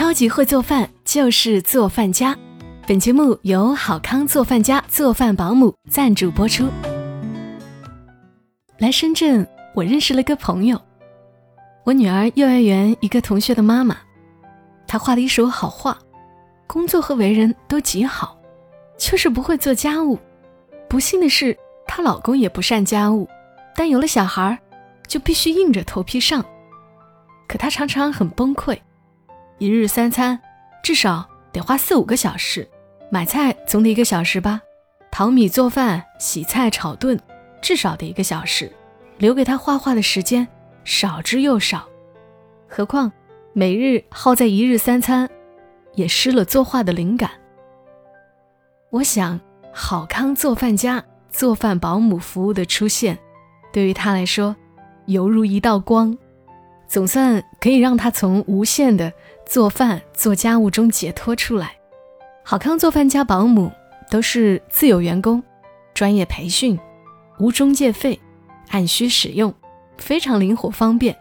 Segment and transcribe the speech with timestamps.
[0.00, 2.34] 超级会做饭就是做饭家。
[2.88, 6.66] 本节目由好康做饭家做饭保姆赞助播出。
[8.78, 10.80] 来深圳，我认识了个朋友，
[11.84, 13.98] 我女儿幼儿园一个同学的妈妈，
[14.86, 15.98] 她画了一手好画，
[16.66, 18.38] 工作和为人都极好，
[18.96, 20.18] 就是不会做家务。
[20.88, 21.54] 不幸的是，
[21.86, 23.28] 她老公也不善家务，
[23.76, 24.58] 但有了小孩，
[25.06, 26.42] 就必须硬着头皮上。
[27.46, 28.78] 可她常常很崩溃，
[29.60, 30.40] 一日三餐
[30.82, 32.66] 至少得花四五个小时，
[33.10, 34.62] 买菜总得一个小时吧，
[35.10, 37.20] 淘米做饭、洗菜、炒炖，
[37.60, 38.72] 至少得一个小时，
[39.18, 40.48] 留给他画画的时间
[40.82, 41.86] 少之又少。
[42.68, 43.12] 何况
[43.52, 45.28] 每日耗在一日三餐，
[45.94, 47.30] 也失了作画的灵感。
[48.88, 49.38] 我想。
[49.72, 53.16] 好康做饭家做饭保姆服务的出现，
[53.72, 54.56] 对于他来说，
[55.06, 56.18] 犹如一道光，
[56.88, 59.12] 总算可以让他从无限的
[59.50, 61.72] 做饭做家务中解脱出来。
[62.44, 63.72] 好康做饭加保姆
[64.08, 65.42] 都是自有员工，
[65.92, 66.78] 专业培训，
[67.40, 68.20] 无中介费，
[68.68, 69.52] 按需使用，
[69.98, 71.16] 非常灵活方便。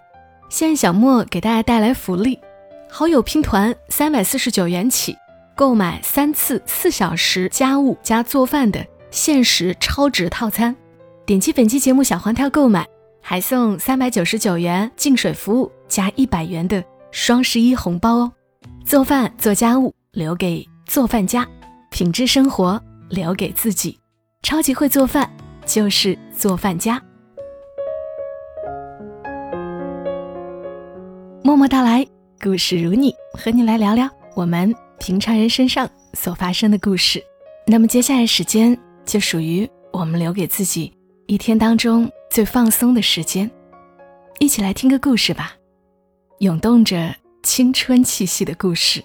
[0.47, 2.39] 现在小莫给大家带来福利，
[2.87, 5.17] 好友拼团三百四十九元起。
[5.55, 10.75] 购买三次四小时家务加做饭的限时超值套餐，
[11.25, 12.87] 点击本期节目小黄条购买，
[13.21, 16.81] 还送三百九十九元净水服务加一百元的
[17.11, 18.31] 双十一红包哦！
[18.85, 21.47] 做饭做家务留给做饭家，
[21.91, 23.99] 品质生活留给自己，
[24.43, 25.29] 超级会做饭
[25.65, 27.01] 就是做饭家。
[31.43, 32.05] 默默到来，
[32.41, 34.73] 故事如你，和你来聊聊我们。
[34.99, 37.23] 平常人身上所发生的故事，
[37.65, 40.93] 那么接下来时间就属于我们留给自己
[41.25, 43.49] 一天当中最放松的时间，
[44.39, 45.53] 一起来听个故事吧，
[46.39, 49.03] 涌动着青春气息的故事。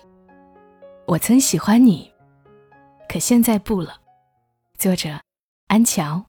[1.04, 2.08] 我曾喜欢你，
[3.08, 3.96] 可现在不了。
[4.78, 5.18] 作者：
[5.66, 6.24] 安乔。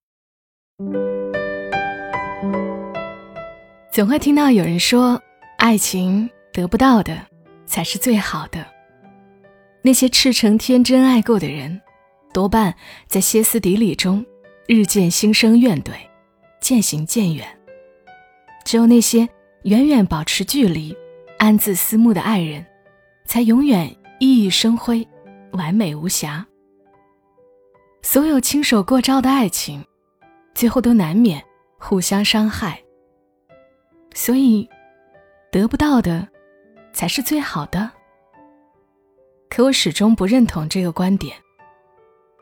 [3.91, 5.21] 总会听到有人说，
[5.59, 7.15] 爱情得不到的
[7.67, 8.65] 才是最好的。
[9.83, 11.79] 那些赤诚天真爱过的人，
[12.33, 12.75] 多半
[13.05, 14.25] 在歇斯底里中
[14.67, 15.91] 日渐心生怨怼，
[16.59, 17.47] 渐行渐远。
[18.65, 19.29] 只有那些
[19.65, 20.95] 远远保持距离、
[21.37, 22.65] 暗自思慕的爱人，
[23.25, 23.87] 才永远
[24.19, 25.07] 熠熠生辉、
[25.51, 26.45] 完美无瑕。
[28.01, 29.83] 所有亲手过招的爱情，
[30.53, 31.43] 最后都难免
[31.77, 32.81] 互相伤害。
[34.13, 34.67] 所以，
[35.51, 36.27] 得不到的，
[36.93, 37.91] 才是最好的。
[39.49, 41.35] 可我始终不认同这个观点。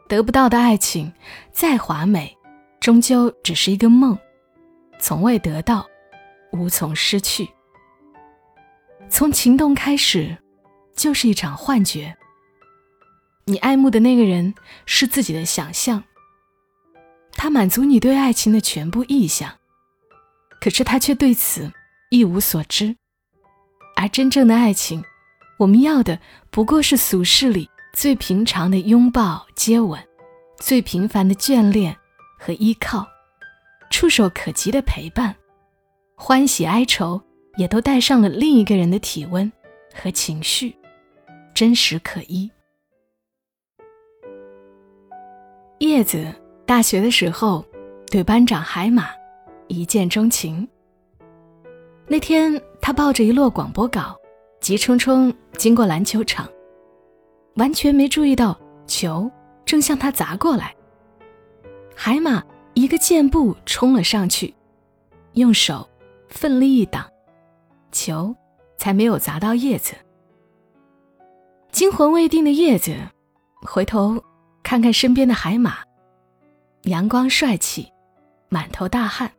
[0.07, 1.11] 得不到的爱情，
[1.51, 2.37] 再华美，
[2.79, 4.17] 终究只是一个梦，
[4.99, 5.87] 从未得到，
[6.51, 7.49] 无从失去。
[9.09, 10.37] 从情动开始，
[10.95, 12.15] 就是一场幻觉。
[13.45, 14.53] 你爱慕的那个人
[14.85, 16.03] 是自己的想象，
[17.33, 19.51] 他满足你对爱情的全部意向，
[20.59, 21.71] 可是他却对此
[22.09, 22.95] 一无所知。
[23.95, 25.03] 而真正的爱情。
[25.59, 26.19] 我们要的
[26.49, 30.03] 不过是俗世里最平常的拥抱、接吻，
[30.57, 31.95] 最平凡的眷恋
[32.39, 33.07] 和依靠，
[33.91, 35.33] 触手可及的陪伴，
[36.15, 37.21] 欢喜哀愁
[37.55, 39.51] 也都带上了另一个人的体温
[39.93, 40.75] 和情绪，
[41.53, 42.49] 真实可依。
[45.79, 46.33] 叶子
[46.65, 47.65] 大学的时候
[48.09, 49.09] 对班长海马
[49.67, 50.67] 一见钟情。
[52.07, 54.17] 那天他抱着一摞广播稿。
[54.59, 56.49] 急冲冲经过篮球场，
[57.55, 59.29] 完全没注意到球
[59.65, 60.73] 正向他砸过来。
[61.93, 62.41] 海马
[62.73, 64.53] 一个箭步冲了上去，
[65.33, 65.85] 用手
[66.29, 67.05] 奋力一挡，
[67.93, 68.35] 球
[68.77, 69.93] 才没有砸到叶子。
[71.71, 72.93] 惊魂未定的叶子
[73.61, 74.21] 回头
[74.61, 75.77] 看看身边的海马，
[76.81, 77.91] 阳光帅气，
[78.49, 79.31] 满头大汗。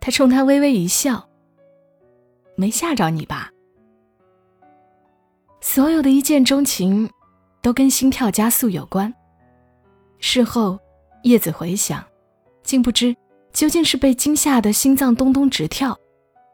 [0.00, 1.28] 他冲他微微一笑
[2.56, 3.50] ：“没吓着你吧？”
[5.60, 7.08] 所有的一见钟情，
[7.60, 9.14] 都跟心跳加速有关。
[10.18, 10.78] 事后，
[11.22, 12.04] 叶子回想，
[12.64, 13.14] 竟不知
[13.52, 15.96] 究竟是被惊吓的心脏咚咚直跳，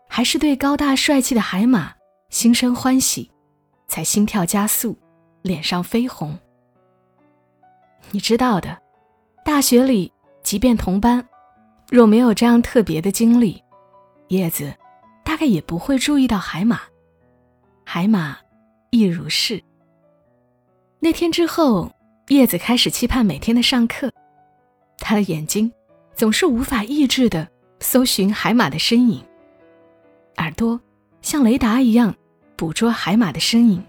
[0.08, 1.92] 还是对高大帅气的海马
[2.30, 3.30] 心生欢喜，
[3.86, 4.98] 才心跳加速，
[5.42, 6.36] 脸上绯红。
[8.10, 8.76] 你知道的，
[9.44, 10.12] 大学里，
[10.42, 11.24] 即便同班，
[11.90, 13.62] 若没有这样特别的经历，
[14.28, 14.74] 叶子
[15.24, 16.80] 大概也不会注意到海马，
[17.84, 18.38] 海马。
[18.90, 19.62] 亦如是。
[20.98, 21.92] 那天之后，
[22.28, 24.10] 叶子开始期盼每天的上课。
[24.96, 25.70] 他的眼睛
[26.14, 27.46] 总是无法抑制的
[27.80, 29.22] 搜寻海马的身影，
[30.38, 30.80] 耳朵
[31.22, 32.14] 像雷达一样
[32.56, 33.84] 捕捉海马的身影。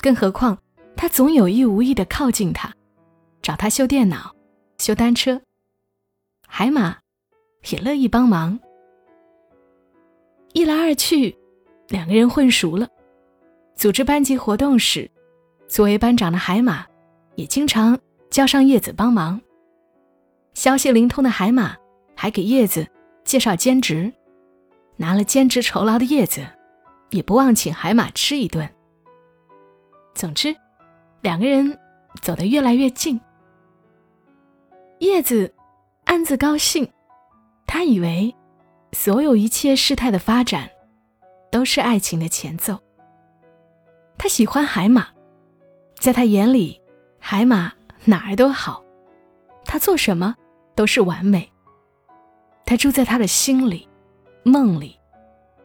[0.00, 0.58] 更何况，
[0.96, 2.74] 他总有意无意的靠近他，
[3.40, 4.34] 找他修电脑、
[4.78, 5.40] 修单车。
[6.46, 6.98] 海马
[7.70, 8.58] 也乐意帮忙。
[10.52, 11.36] 一来二去，
[11.88, 12.88] 两个人混熟了。
[13.74, 15.10] 组织班级活动时，
[15.68, 16.86] 作为班长的海马
[17.36, 17.98] 也经常
[18.30, 19.40] 叫上叶子帮忙。
[20.54, 21.76] 消息灵通的海马
[22.16, 22.86] 还给叶子
[23.24, 24.12] 介绍兼职，
[24.98, 26.46] 拿了兼职酬劳的叶子
[27.10, 28.68] 也不忘请海马吃一顿。
[30.14, 30.54] 总之，
[31.22, 31.78] 两个人
[32.20, 33.18] 走得越来越近。
[34.98, 35.54] 叶子
[36.04, 36.90] 暗自高兴，
[37.66, 38.34] 他以为
[38.92, 40.68] 所有一切事态的发展
[41.50, 42.78] 都是爱情的前奏。
[44.18, 45.06] 他喜欢海马，
[46.00, 46.82] 在他眼里，
[47.20, 47.72] 海马
[48.04, 48.82] 哪儿都好，
[49.64, 50.34] 他做什么
[50.74, 51.50] 都是完美。
[52.66, 53.87] 他住在他的心里、
[54.42, 54.98] 梦里、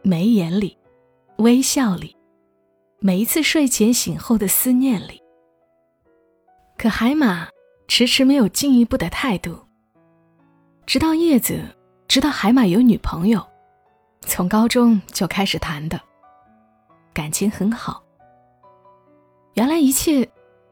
[0.02, 0.76] 眉眼里、
[1.38, 2.16] 微笑里，
[2.98, 5.22] 每一次睡前醒后的思念里。
[6.76, 7.48] 可海马
[7.88, 9.58] 迟迟没有进一步的态度，
[10.86, 11.60] 直到叶子
[12.08, 13.42] 知道海马有女朋友，
[14.20, 16.00] 从高中就开始谈的，
[17.14, 18.02] 感情很好。
[19.54, 20.28] 原来一切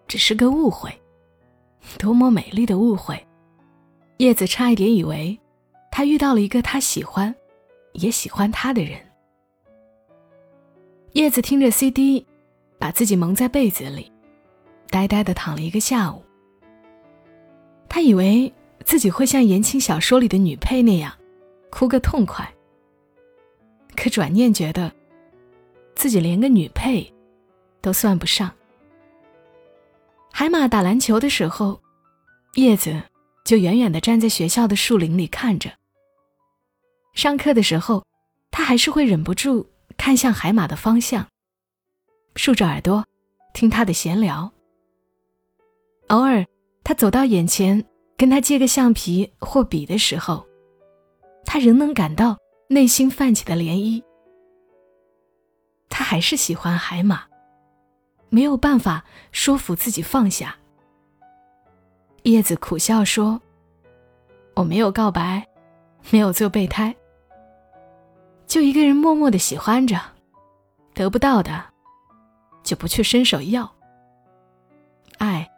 [0.06, 0.90] 只是个误会，
[1.98, 3.26] 多么美丽的误会！
[4.18, 5.38] 叶子差一点以为
[5.90, 7.34] 他遇到了一个他喜欢，
[7.92, 8.98] 也喜欢他的人。
[11.12, 12.26] 叶子听着 CD，
[12.78, 14.10] 把自己蒙在被子里，
[14.88, 16.24] 呆呆的躺了一个下午。
[17.88, 18.52] 他以为
[18.84, 21.12] 自己会像言情小说里的女配那样，
[21.70, 22.50] 哭个痛快。
[23.94, 24.90] 可转念觉得，
[25.94, 27.12] 自己连个女配
[27.82, 28.50] 都算不上。
[30.32, 31.78] 海马打篮球的时候，
[32.54, 33.02] 叶子
[33.44, 35.70] 就远远的站在学校的树林里看着。
[37.12, 38.04] 上课的时候，
[38.50, 41.26] 他还是会忍不住看向海马的方向，
[42.36, 43.04] 竖着耳朵
[43.52, 44.50] 听他的闲聊。
[46.08, 46.44] 偶尔，
[46.82, 47.84] 他走到眼前
[48.16, 50.46] 跟他借个橡皮或笔的时候，
[51.44, 52.36] 他仍能感到
[52.68, 54.02] 内心泛起的涟漪。
[55.88, 57.24] 他还是喜欢海马。
[58.30, 60.56] 没有办法说服自己放下。
[62.22, 63.38] 叶子苦笑说
[64.56, 65.46] ：“我没有告白，
[66.10, 66.96] 没有做备胎，
[68.52, 69.98] 就一个人默默的喜欢着，
[70.92, 71.64] 得不到的
[72.62, 73.72] 就不去伸手要。
[75.16, 75.50] 爱，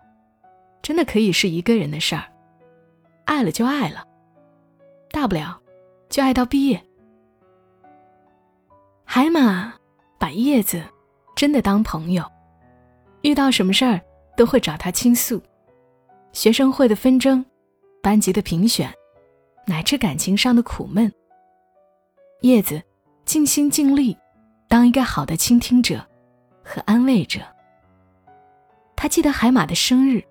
[0.81, 2.23] 真的可以是一个人的事儿，
[3.25, 4.07] 爱了就爱了，
[5.11, 5.61] 大不了
[6.09, 6.81] 就爱到毕业。”
[9.05, 9.75] 海马
[10.17, 10.81] 把叶子
[11.35, 12.25] 真的当朋友。
[13.23, 14.01] 遇到什么事儿
[14.37, 15.43] 都会找他倾诉，
[16.33, 17.45] 学生会的纷争，
[18.01, 18.89] 班级的评选，
[19.67, 21.13] 乃至感情上的苦闷。
[22.45, 22.83] 叶子
[23.25, 24.15] 尽心尽力，
[24.69, 26.05] 当一个好的倾听者
[26.63, 27.41] 和安慰者。
[28.95, 30.23] 他记得海马的生日，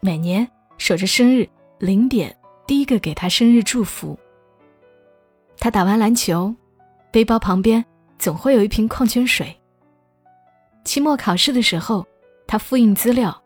[0.00, 0.46] 每年
[0.76, 1.48] 守着生日
[1.78, 4.18] 零点第一个给他生日祝福。
[5.56, 6.54] 他打完篮球，
[7.10, 7.82] 背包旁边
[8.18, 9.58] 总会有一瓶矿泉水。
[10.84, 12.06] 期末考试的时候。
[12.46, 13.40] 他复印资料，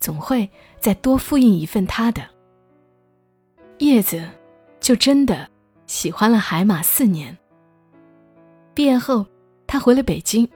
[0.00, 0.50] 总会
[0.80, 2.20] 再多复印一份他的。
[3.78, 4.28] 叶子
[4.80, 5.48] 就真的
[5.92, 7.36] 喜欢了海马四年。
[8.72, 9.26] 毕业后，
[9.66, 10.48] 他回了北京，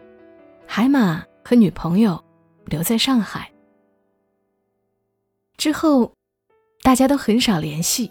[0.66, 2.24] 海马和女朋友
[2.64, 3.52] 留在上海。
[5.58, 6.10] 之后，
[6.80, 8.10] 大家都很少联系，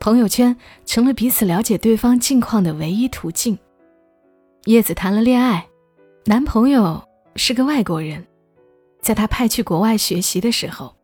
[0.00, 3.58] 朋友圈成了彼此了解对方近况的唯一途径。
[4.64, 5.68] 叶子谈了恋爱，
[6.24, 8.26] 男朋友是个外国人。
[9.02, 10.96] 在他派去国外学习的时候，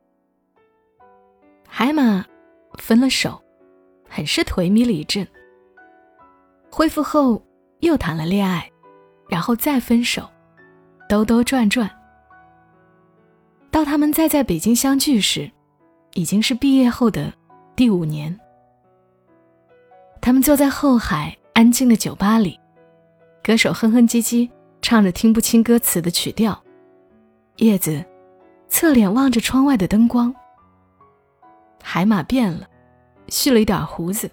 [1.68, 2.24] 海马
[2.78, 3.38] 分了手，
[4.08, 5.28] 很是颓靡了一阵。
[6.74, 7.40] 恢复后
[7.80, 8.66] 又谈了恋爱，
[9.28, 10.26] 然后再分手，
[11.06, 11.88] 兜兜转转。
[13.70, 15.50] 到他们再在北京相聚时，
[16.14, 17.30] 已经是毕业后的
[17.76, 18.34] 第五年。
[20.22, 22.58] 他们坐在后海安静的酒吧里，
[23.44, 24.48] 歌手哼哼唧唧
[24.80, 26.58] 唱着听不清歌词的曲调。
[27.56, 28.02] 叶子
[28.68, 30.34] 侧脸望着窗外的灯光。
[31.82, 32.66] 海马变了，
[33.28, 34.30] 蓄了一点胡子，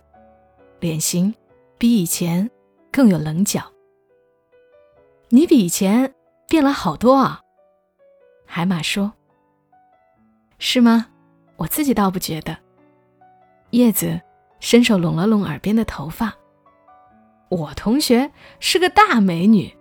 [0.80, 1.34] 脸型
[1.80, 2.52] 比以前
[2.92, 3.64] 更有棱角。
[5.30, 6.14] 你比以前
[6.46, 7.42] 变了好多啊，
[8.46, 9.14] 海马说。
[10.58, 11.08] 是吗？
[11.56, 12.58] 我自己倒不觉得。
[13.70, 14.20] 叶子
[14.60, 16.36] 伸手拢了拢耳边的头发。
[17.48, 19.74] 我同学是个大美女，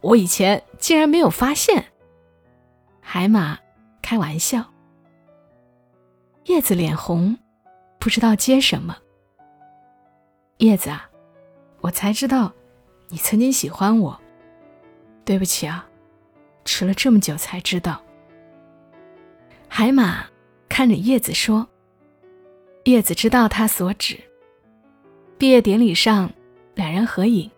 [0.00, 1.92] 我以前竟然没有发现。
[3.00, 3.56] 海马
[4.02, 4.64] 开玩笑，
[6.46, 7.38] 叶子脸红，
[8.00, 8.96] 不知道接什么。
[10.58, 11.08] 叶子啊，
[11.80, 12.52] 我才知道，
[13.08, 14.20] 你曾经喜欢我。
[15.24, 15.86] 对不起啊，
[16.64, 18.02] 迟了这么久才知道。
[19.68, 20.24] 海马
[20.68, 21.66] 看着叶子说
[22.84, 24.18] ：“叶子知道他所指。”
[25.36, 26.32] 毕业典礼上，
[26.74, 27.50] 两人合影。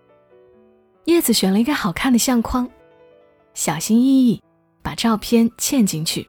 [1.05, 2.69] 叶子选了一个好看的相框，
[3.55, 4.43] 小心翼翼
[4.83, 6.29] 把照片嵌进去。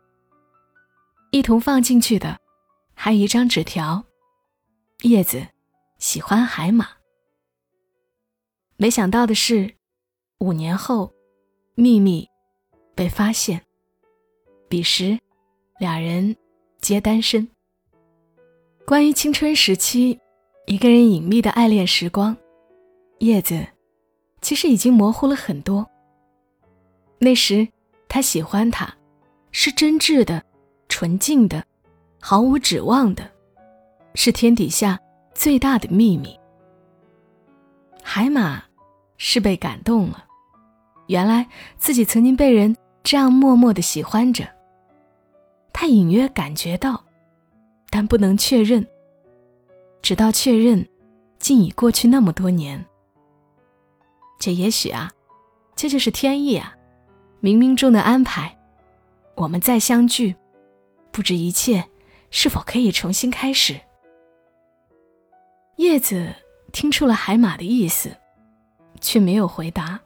[1.31, 2.37] 一同放进去的，
[2.93, 4.03] 还有一张纸条
[5.03, 5.47] ：“叶子
[5.97, 6.87] 喜欢海马。”
[8.81, 9.75] 没想到的是，
[10.39, 11.11] 五年后，
[11.75, 12.25] 秘密
[12.95, 13.61] 被发现。
[14.69, 15.19] 彼时，
[15.79, 16.33] 俩人
[16.79, 17.45] 皆单身。
[18.85, 20.17] 关于青春时期
[20.65, 22.37] 一个人隐秘的爱恋时光，
[23.17, 23.67] 叶子
[24.39, 25.85] 其实已经模糊了很多。
[27.17, 27.67] 那时，
[28.07, 28.95] 他喜欢他，
[29.51, 30.41] 是真挚的、
[30.87, 31.65] 纯净的、
[32.21, 33.29] 毫无指望的，
[34.15, 34.97] 是天底下
[35.33, 36.39] 最大的秘密。
[38.01, 38.68] 海马。
[39.19, 40.25] 是被感动了，
[41.05, 41.47] 原来
[41.77, 44.47] 自己曾经被人这样默默的喜欢着。
[45.71, 47.03] 他隐约感觉到，
[47.91, 48.85] 但不能确认。
[50.01, 50.87] 直到确认，
[51.37, 52.83] 竟已过去那么多年。
[54.39, 55.11] 这也许啊，
[55.75, 56.73] 这就是天意啊，
[57.41, 58.57] 冥冥中的安排。
[59.35, 60.35] 我们再相聚，
[61.11, 61.85] 不知一切
[62.31, 63.79] 是否可以重新开始。
[65.75, 66.33] 叶子
[66.71, 68.15] 听出了海马的意思。
[69.01, 69.99] 却没有回答。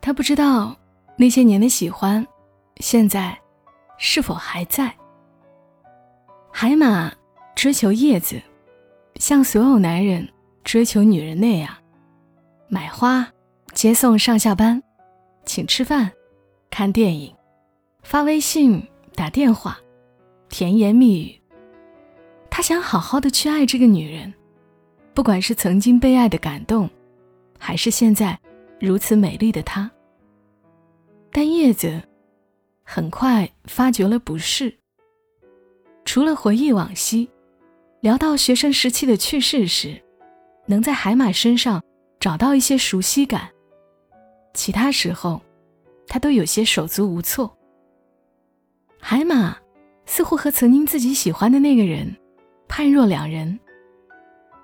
[0.00, 0.76] 他不知道
[1.16, 2.26] 那些年的喜欢，
[2.78, 3.38] 现在
[3.98, 4.94] 是否还在。
[6.50, 7.12] 海马
[7.54, 8.40] 追求叶子，
[9.16, 10.28] 像所有男人
[10.64, 11.72] 追求女人那样，
[12.68, 13.28] 买花、
[13.72, 14.82] 接送上下班、
[15.44, 16.10] 请吃饭、
[16.70, 17.34] 看电影、
[18.02, 18.82] 发微信、
[19.14, 19.78] 打电话、
[20.48, 21.40] 甜言蜜语。
[22.50, 24.32] 他想好好的去爱这个女人，
[25.14, 26.88] 不管是曾经被爱的感动。
[27.58, 28.38] 还是现在
[28.80, 29.90] 如此美丽的她，
[31.32, 32.00] 但叶子
[32.84, 34.78] 很快发觉了不适。
[36.04, 37.28] 除了回忆往昔，
[38.00, 40.00] 聊到学生时期的趣事时，
[40.66, 41.82] 能在海马身上
[42.18, 43.50] 找到一些熟悉感，
[44.54, 45.40] 其他时候，
[46.06, 47.54] 他都有些手足无措。
[49.00, 49.56] 海马
[50.06, 52.16] 似乎和曾经自己喜欢的那个人
[52.68, 53.58] 判若两人，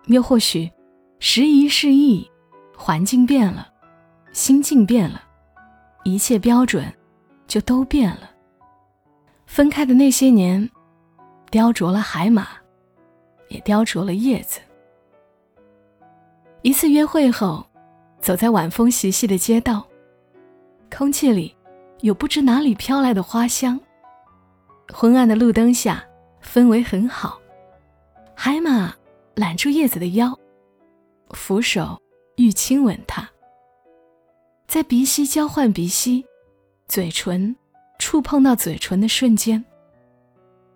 [0.07, 0.71] 又或许
[1.19, 2.31] 时移世易。
[2.87, 3.67] 环境变了，
[4.33, 5.23] 心境变了，
[6.03, 6.85] 一切标准
[7.47, 8.31] 就都变了。
[9.47, 10.71] 分开的那些年，
[11.51, 12.47] 雕琢了海马，
[13.49, 14.61] 也雕琢了叶子。
[16.61, 17.67] 一次约会后，
[18.21, 19.83] 走在晚风习习的街道，
[20.95, 21.57] 空气里
[22.01, 23.81] 有不知哪里飘来的花香。
[24.93, 26.05] 昏暗的路灯下，
[26.43, 27.41] 氛围很好。
[28.35, 28.95] 海马
[29.37, 30.39] 揽住叶子的腰，
[31.31, 31.99] 扶手。
[32.37, 33.29] 欲亲吻他，
[34.67, 36.25] 在鼻息交换鼻息，
[36.89, 37.55] 嘴唇
[37.99, 39.65] 触碰到嘴唇的瞬间，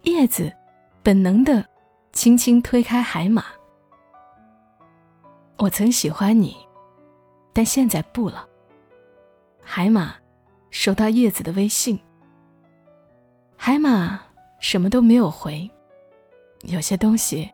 [0.03, 0.53] 叶子
[1.03, 1.67] 本能的
[2.13, 3.45] 轻轻推开海马。
[5.57, 6.57] 我曾喜欢你，
[7.53, 8.49] 但现在不了。
[9.61, 10.15] 海马
[10.71, 11.99] 收到叶子的微信，
[13.57, 14.23] 海马
[14.61, 15.69] 什么都没有回。
[16.63, 17.51] 有些东西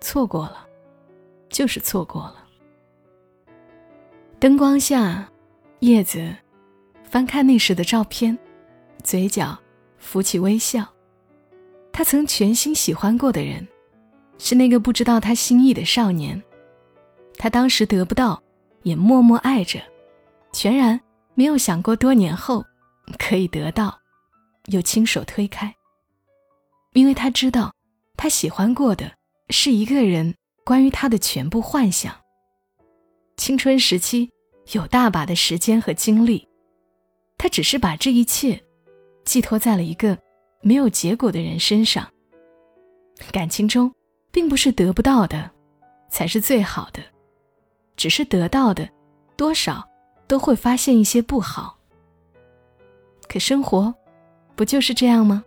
[0.00, 0.66] 错过了，
[1.50, 2.37] 就是错过了。
[4.40, 5.28] 灯光下，
[5.80, 6.32] 叶子
[7.02, 8.38] 翻看那时的照片，
[9.02, 9.58] 嘴角
[9.96, 10.86] 浮起微笑。
[11.92, 13.66] 他曾全心喜欢过的人，
[14.38, 16.40] 是那个不知道他心意的少年。
[17.36, 18.40] 他当时得不到，
[18.84, 19.80] 也默默爱着，
[20.52, 21.00] 全然
[21.34, 22.64] 没有想过多年后
[23.18, 23.98] 可以得到，
[24.66, 25.74] 又亲手推开。
[26.92, 27.74] 因为他知道，
[28.16, 29.10] 他喜欢过的
[29.50, 32.14] 是一个人关于他的全部幻想。
[33.38, 34.28] 青春时期
[34.72, 36.46] 有大把的时间和精力，
[37.38, 38.60] 他只是把这一切
[39.24, 40.18] 寄托在了一个
[40.60, 42.06] 没有结果的人身上。
[43.30, 43.94] 感情中，
[44.32, 45.48] 并不是得不到的
[46.10, 47.00] 才是最好的，
[47.96, 48.86] 只是得到的
[49.36, 49.88] 多少
[50.26, 51.78] 都会发现一些不好。
[53.28, 53.94] 可生活
[54.56, 55.44] 不就是这样吗？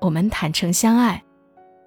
[0.00, 1.22] 我们坦诚相爱，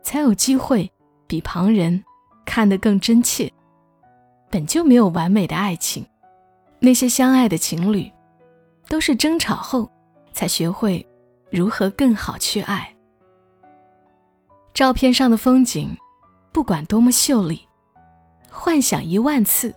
[0.03, 0.89] 才有机会
[1.25, 2.03] 比旁人
[2.45, 3.51] 看得更真切。
[4.49, 6.05] 本就没有完美的爱情，
[6.79, 8.11] 那些相爱的情侣，
[8.87, 9.89] 都是争吵后
[10.33, 11.05] 才学会
[11.51, 12.95] 如何更好去爱。
[14.73, 15.95] 照片上的风景，
[16.51, 17.67] 不管多么秀丽，
[18.49, 19.73] 幻想一万次，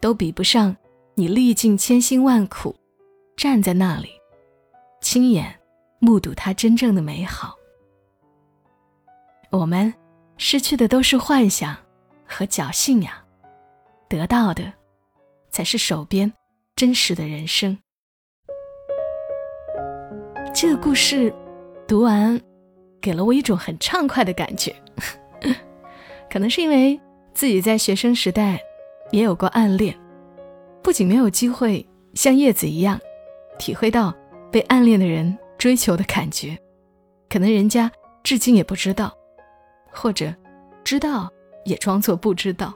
[0.00, 0.74] 都比不上
[1.14, 2.74] 你历尽千辛万苦，
[3.36, 4.08] 站在那里，
[5.00, 5.54] 亲眼
[5.98, 7.54] 目睹它真正的美好。
[9.50, 9.92] 我们
[10.38, 11.76] 失去的都是幻想
[12.26, 13.22] 和侥幸呀。
[14.08, 14.72] 得到的，
[15.50, 16.32] 才是手边
[16.74, 17.76] 真实的人生。
[20.54, 21.34] 这个故事
[21.86, 22.40] 读完，
[23.00, 24.74] 给了我一种很畅快的感觉。
[26.30, 26.98] 可能是因为
[27.34, 28.60] 自己在学生时代
[29.10, 29.96] 也有过暗恋，
[30.82, 32.98] 不仅没有机会像叶子一样
[33.58, 34.14] 体会到
[34.50, 36.56] 被暗恋的人追求的感觉，
[37.28, 37.90] 可能人家
[38.22, 39.12] 至今也不知道，
[39.90, 40.34] 或者
[40.84, 41.30] 知道
[41.64, 42.72] 也装作不知道，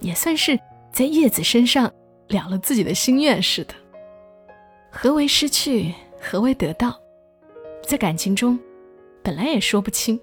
[0.00, 0.58] 也算是
[0.92, 1.92] 在叶子身上
[2.28, 3.74] 了了自己的心愿似的。
[4.90, 5.92] 何为失去？
[6.20, 6.98] 何为得到？
[7.82, 8.58] 在感情中，
[9.22, 10.18] 本来也说不清。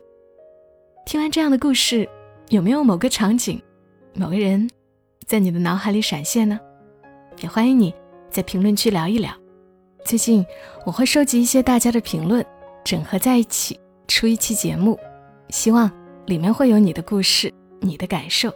[1.05, 2.07] 听完这样的故事，
[2.49, 3.61] 有没有某个场景、
[4.13, 4.69] 某个人，
[5.25, 6.59] 在你的脑海里闪现呢？
[7.41, 7.93] 也欢迎你
[8.29, 9.31] 在评论区聊一聊。
[10.03, 10.45] 最近
[10.85, 12.45] 我会收集一些大家的评论，
[12.83, 14.97] 整合在一起出一期节目，
[15.49, 15.91] 希望
[16.25, 18.51] 里面会有你的故事、你的感受。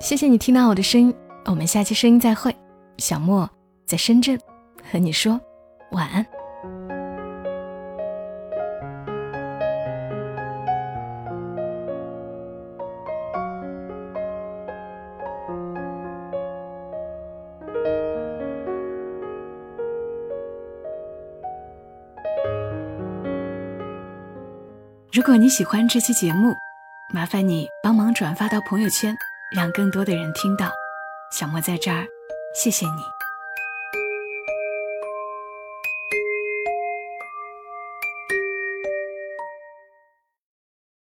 [0.00, 1.14] 谢谢你听到我的声音，
[1.46, 2.54] 我们下期声音再会。
[2.98, 3.48] 小莫
[3.86, 4.38] 在深圳
[4.90, 5.40] 和你说
[5.92, 6.24] 晚安。
[25.12, 26.52] 如果你喜欢这期节目，
[27.12, 29.16] 麻烦你帮忙转发到朋友圈，
[29.52, 30.72] 让更多的人听到。
[31.30, 32.06] 小莫在这儿，
[32.54, 33.13] 谢谢你。